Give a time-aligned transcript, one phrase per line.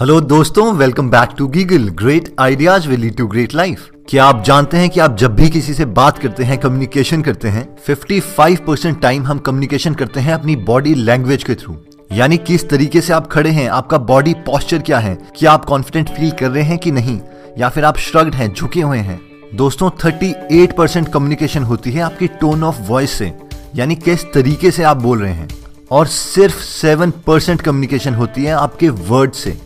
[0.00, 4.42] Hello दोस्तों welcome back to गीगल great ideas will lead to great life क्या आप
[4.44, 8.58] जानते हैं कि आप जब भी किसी से बात करते हैं कम्युनिकेशन करते हैं 55
[8.58, 11.76] परसेंट टाइम हम कम्युनिकेशन करते हैं अपनी बॉडी लैंग्वेज के थ्रू
[12.12, 16.08] यानी किस तरीके से आप खड़े हैं, आपका बॉडी पॉस्चर क्या है, क्या आप कॉन्फिडेंट
[16.08, 17.20] फील कर रहे हैं कि नहीं,
[17.58, 19.20] या फिर आप श्रग्ड हैं, झुके हुए हैं?
[19.54, 23.32] दोस्तों 38 परसेंट कम्युनिकेशन होती है आपकी टोन ऑफ़ वॉइस से,
[23.74, 25.48] यानी किस तरीके से आप बोल रहे हैं।
[25.90, 29.65] और सिर्फ़ 7 परसेंट कम्युनिकेशन होती है आपके वर्ड से।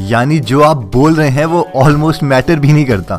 [0.00, 3.16] यानी जो आप बोल रहे हैं वो ऑलमोस्ट मैटर भी नहीं करता।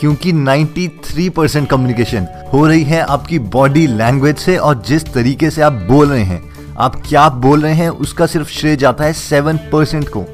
[0.00, 5.62] क्योंकि 93 परसेंट कम्युनिकेशन हो रही है आपकी बॉडी लैंग्वेज से और जिस तरीके से
[5.62, 6.42] आप बोल रहे हैं,
[6.78, 10.24] आप क्या बोल रहे हैं, उसका सिर्फ़ श्रेय जाता है सेवन परसेंट को।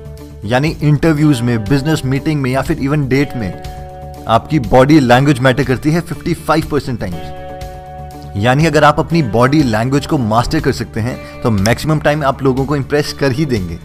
[0.45, 5.65] यानी इंटरव्यूज़ में बिज़नेस मीटिंग में या फिर इवन डेट में, आपकी बॉडी लैंग्वेज मैटर
[5.65, 11.01] करती है 55 परसेंट टाइम्स यानी अगर आप अपनी बॉडी लैंग्वेज को मास्टर कर सकते
[11.01, 13.79] हैं तो मैक्सिमम टाइम आप लोगों को इंप्रेस कर ही देंगे।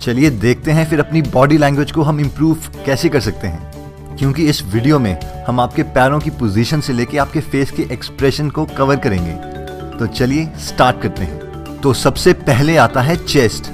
[0.00, 4.44] चलिए देखते हैं फिर अपनी बॉडी लैंग्वेज को हम इम्प्रूव कैसे कर सकते हैं। क्योंकि
[4.44, 8.64] इस वीडियो में हम आपके पैरों की पोजीशन से लेके आपके फेस के एक्सप्रेशन को
[8.64, 9.32] कवर करेंगे।
[9.98, 11.38] तो चलिए स्टार्ट करते हैं।
[11.80, 13.70] तो सबसे पहले आता है चेस्ट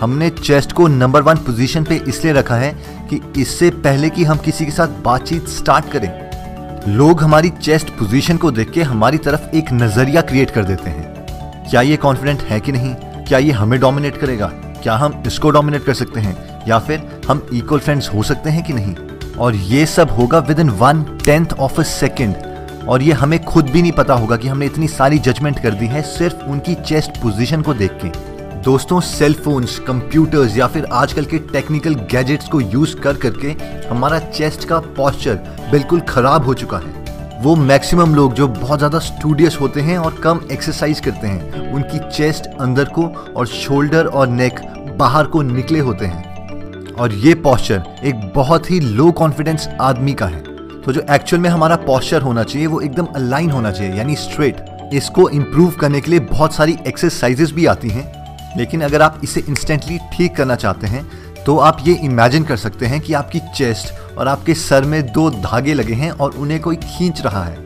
[0.00, 2.70] हमने चेस्ट को नंबर वन पोजीशन पे इसलिए रखा है
[3.10, 6.10] कि इससे पहले कि हम किसी के साथ बातचीत स्टार्ट करें,
[6.88, 11.66] लोग हमारी चेस्ट पोजीशन को देख के हमारी तरफ़ एक नज़रिया क्रिएट कर देते हैं।
[11.70, 12.94] क्या ये कॉन्फिडेंट है कि नहीं?
[13.24, 14.52] क्या ये हमें डोमिनेट करेगा?
[14.84, 18.64] क्या हम इसको डोमिनेट कर सकते हैं, या फिर हम इक्वल फ्रेंड्स हो सकते हैं
[18.64, 18.94] कि नहीं?
[19.34, 22.34] और ये सब होगा within one tenth of a second
[22.88, 25.86] और ये हमें खुद भी नहीं पता होगा कि हमने इतनी सारी जजमेंट कर दी
[25.86, 28.08] है सिर्फ़ उनकी चेस्ट पोजीशन को देख के।
[28.62, 33.54] दोस्तों सेल फोन्स कंप्यूटर्स या फिर आजकल के टेक्निकल गैजेट्स को यूज़ कर करके
[33.88, 35.34] हमारा चेस्ट का पॉस्चर
[35.70, 37.03] बिल्कुल खराब हो चुका है।
[37.44, 41.98] वो मैक्सिमम लोग जो बहुत ज़्यादा स्टूडियस होते हैं और कम एक्सरसाइज करते हैं, उनकी
[42.10, 43.02] चेस्ट अंदर को
[43.36, 44.60] और शोल्डर और नेक
[44.98, 50.26] बाहर को निकले होते हैं। और ये पॉस्चर एक बहुत ही लो कॉन्फिडेंस आदमी का
[50.26, 50.40] है।
[50.82, 54.64] तो जो एक्चुअल में हमारा पॉस्चर होना चाहिए, वो एकदम अलाइन होना चाहिए, यानी स्ट्रेट
[54.94, 59.44] इसको इम्प्रूव करने के लिए बहुत सारी एक्सरसाइजेस भी आती हैं। लेकिन अगर आप इसे
[59.48, 61.06] इंस्टेंटली ठीक करना चाहते हैं
[61.44, 65.28] तो आप ये इमेजिन कर सकते हैं कि आपकी चेस्ट और आपके सर में दो
[65.30, 67.62] धागे लगे हैं और उन्हें कोई खींच रहा है।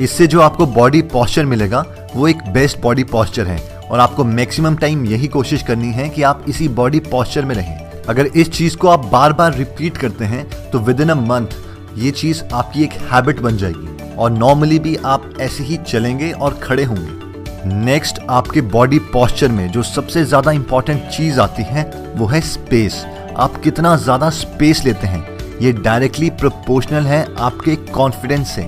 [0.00, 1.84] इससे जो आपको बॉडी पॉस्चर मिलेगा,
[2.14, 6.22] वो एक बेस्ट बॉडी पॉस्चर है और आपको मैक्सिमम टाइम यही कोशिश करनी है कि
[6.22, 10.24] आप इसी बॉडी पॉस्चर में रहें। अगर इस चीज़ को आप बार बार रिपीट करते
[10.24, 11.56] हैं तो विद इन अ मंथ
[11.98, 16.58] ये चीज़ आपकी एक हैबिट बन जाएगी और नॉर्मली भी आप ऐसे ही चलेंगे और
[16.62, 21.84] खड़े होंगे। नेक्स्ट आपके बॉडी पॉस्चर में जो सबसे ज़्यादा इंपॉर्टेंट चीज़ आती है,
[22.16, 23.04] वो है स्पेस
[23.36, 25.22] आप कितना ज़्यादा स्पेस लेते हैं
[25.62, 28.62] ये डायरेक्टली प्रोपोर्शनल है आपके कॉन्फिडेंस से।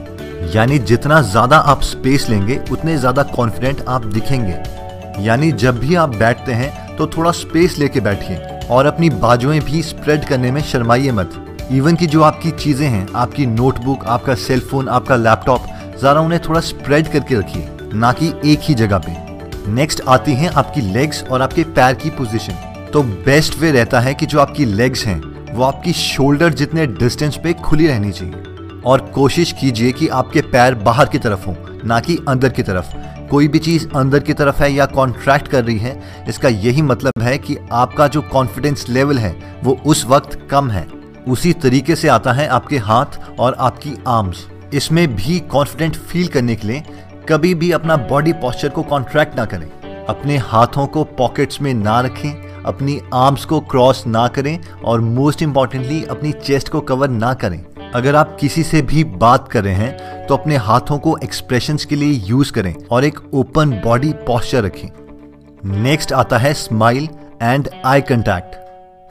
[0.54, 6.16] यानी जितना ज़्यादा आप स्पेस लेंगे, उतने ज़्यादा कॉन्फिडेंट आप दिखेंगे। यानी जब भी आप
[6.16, 8.36] बैठते हैं तो थोड़ा स्पेस लेके बैठिए
[8.70, 11.42] और अपनी बाजुएँ भी स्प्रेड करने में शर्माइए मत।
[11.72, 15.66] इवन की जो आपकी चीज़ें हैं, आपकी नोटबुक आपका सेलफोन आपका लैपटॉप
[16.02, 20.50] जरा उन्हें थोड़ा स्प्रेड करके रखिए, ना कि एक ही जगह पे। नेक्स्ट आती हैं
[20.52, 24.64] आपकी लेग्स और आपके पैर की पोजीशन तो बेस्ट वे रहता है कि जो आपकी
[24.64, 25.20] लेग्स हैं
[25.56, 30.74] वो आपकी शोल्डर जितने डिस्टेंस पे खुली रहनी चाहिए। और कोशिश कीजिए कि आपके पैर
[30.74, 32.94] बाहर की तरफ़ हों, ना कि अंदर की तरफ़।
[33.30, 37.22] कोई भी चीज़ अंदर की तरफ़ है या कॉन्ट्रैक्ट कर रही है, इसका यही मतलब
[37.22, 40.86] है कि आपका जो कॉन्फिडेंस लेवल है, वो उस वक्त कम है।
[41.28, 46.56] उसी तरीके से आता है आपके हाथ और आपकी आर्म्स इसमें भी कॉन्फिडेंट फील करने
[46.56, 46.82] के लिए
[47.28, 49.68] कभी भी अपना बॉडी पॉस्चर को कॉन्ट्रैक्ट ना करें।
[50.06, 55.42] अपने हाथों को पॉकेट्स में ना रखें। अपनी आर्म्स को क्रॉस ना करें और मोस्ट
[55.42, 59.74] इंपॉर्टेंटली अपनी चेस्ट को कवर ना करें। अगर आप किसी से भी बात कर रहे
[59.74, 64.64] हैं तो अपने हाथों को एक्सप्रेशंस के लिए यूज़ करें और एक ओपन बॉडी पॉस्चर
[64.64, 64.88] रखें।
[65.82, 67.08] नेक्स्ट आता है स्माइल
[67.42, 68.64] एंड आई कंटैक्ट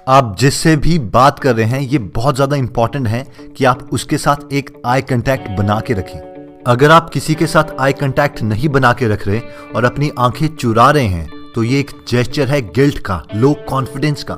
[0.07, 3.25] आप जिससे भी बात कर रहे हैं, ये बहुत ज़्यादा इंपॉर्टेंट है
[3.57, 6.19] कि आप उसके साथ एक आई कंटैक्ट बना के रखें।
[6.67, 9.39] अगर आप किसी के साथ आई कंटैक्ट नहीं बना के रख रहे
[9.75, 14.23] और अपनी आँखें चुरा रहे हैं तो ये एक जेस्चर है गिल्ट का लो कॉन्फिडेंस
[14.23, 14.37] का।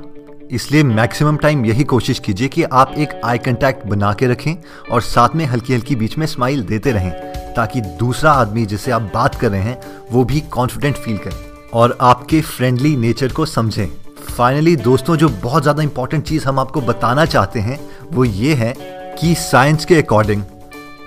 [0.52, 4.56] इसलिए मैक्सिमम टाइम यही कोशिश कीजिए कि आप एक आई कंटेक्ट बना के रखें
[4.92, 7.12] और साथ में हल्की हल्की बीच में स्माइल देते रहें,
[7.54, 9.80] ताकि दूसरा आदमी जिसे आप बात कर रहे हैं,
[10.12, 13.88] वो भी कॉन्फिडेंट फील करें और आपके फ्रेंडली नेचर को समझें।
[14.28, 17.80] फाइनली दोस्तों, जो बहुत ज़्यादा इंपॉर्टेंट चीज़ हम आपको बताना चाहते हैं,
[18.12, 18.74] वो ये है
[19.20, 20.44] कि साइंस के अकॉर्डिंग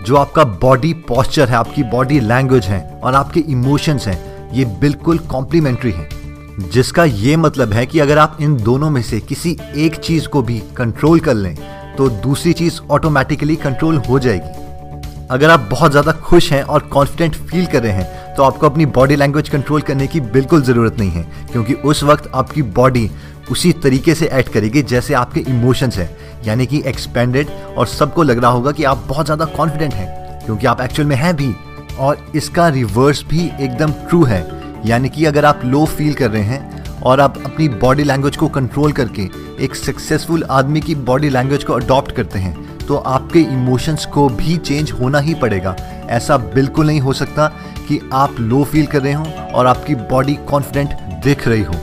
[0.05, 5.19] जो आपका बॉडी पॉस्चर है, आपकी बॉडी लैंग्वेज है और आपके इमोशंस हैं ये बिल्कुल
[5.21, 6.09] कॉम्प्लीमेंट्री हैं,
[6.71, 10.43] जिसका ये मतलब है कि अगर आप इन दोनों में से किसी एक चीज़ को
[10.43, 11.55] भी कंट्रोल कर लें
[11.97, 14.59] तो दूसरी चीज़ ऑटोमेटिकली कंट्रोल हो जाएगी।
[15.31, 18.87] अगर आप बहुत ज़्यादा खुश हैं और कॉन्फिडेंट फील कर रहे हैं तो आपको अपनी
[18.89, 23.11] बॉडी लैंग्वेज कंट्रोल करने की बिल्कुल ज़रूरत नहीं है, क्योंकि उस वक्त आपकी बॉडी
[23.51, 26.11] उसी तरीके से एक्ट करेगी जैसे आपके इमोशंस हैं,
[26.45, 30.67] यानी कि एक्सपेंडेड और सबको लग रहा होगा कि आप बहुत ज़्यादा कॉन्फिडेंट हैं, क्योंकि
[30.67, 31.55] आप एक्चुअल में हैं भी।
[32.01, 34.45] और इसका रिवर्स भी एकदम ट्रू है।
[34.87, 38.49] यानी कि अगर आप लो फील कर रहे हैं और आप अपनी बॉडी लैंग्वेज को
[38.49, 39.29] कंट्रोल करके
[39.65, 44.57] एक सक्सेसफुल आदमी की बॉडी लैंग्वेज को अडॉप्ट करते हैं तो आपके इमोशंस को भी
[44.59, 45.77] चेंज होना ही पड़ेगा।
[46.11, 47.47] ऐसा बिल्कुल नहीं हो सकता
[47.89, 49.25] कि आप लो फील कर रहे हो
[49.55, 50.95] और आपकी बॉडी कॉन्फिडेंट
[51.25, 51.75] दिख रही हो।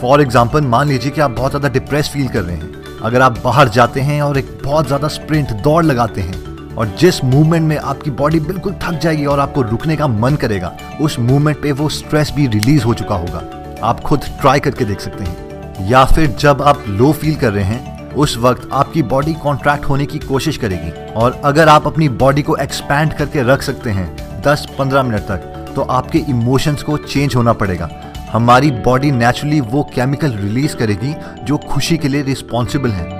[0.00, 3.38] फॉर एग्ज़ाम्पल मान लीजिए कि आप बहुत ज़्यादा डिप्रेस फील कर रहे हैं। अगर आप
[3.44, 6.45] बाहर जाते हैं और एक बहुत ज़्यादा स्प्रिंट दौड़ लगाते हैं
[6.78, 10.72] और जिस मूवमेंट में आपकी बॉडी बिल्कुल थक जाएगी और आपको रुकने का मन करेगा,
[11.00, 13.42] उस मूवमेंट पे वो स्ट्रेस भी रिलीज़ हो चुका होगा।
[13.82, 17.64] आप खुद ट्राई करके देख सकते हैं। या फिर जब आप लो फील कर रहे
[17.64, 22.42] हैं, उस वक्त आपकी बॉडी कॉन्ट्रैक्ट होने की कोशिश करेगी। और अगर आप अपनी बॉडी
[22.42, 27.52] को एक्सपैंड करके रख सकते हैं 10-15 मिनट तक तो आपके इमोशंस को चेंज होना
[27.52, 27.90] पड़ेगा।
[28.32, 31.14] हमारी बॉडी नेचुरली वो केमिकल रिलीज़ करेगी
[31.44, 33.15] जो खुशी के लिए रिस्पॉन्सिबल है।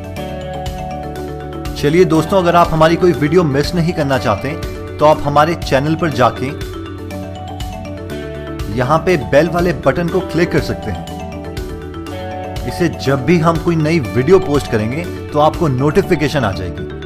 [1.82, 4.50] चलिए दोस्तों, अगर आप हमारी कोई वीडियो मिस नहीं करना चाहते
[4.98, 6.46] तो आप हमारे चैनल पर जाके
[8.78, 13.76] यहाँ पे बेल वाले बटन को क्लिक कर सकते हैं। इसे जब भी हम कोई
[13.78, 17.01] नई वीडियो पोस्ट करेंगे तो आपको नोटिफिकेशन आ जाएगी।